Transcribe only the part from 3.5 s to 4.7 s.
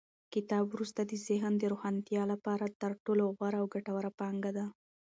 او ګټوره پانګه ده.